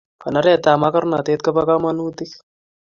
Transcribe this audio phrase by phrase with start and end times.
[0.23, 2.31] Konoret tab makarnatet koba kamanutik